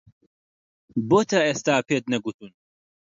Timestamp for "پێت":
1.87-2.03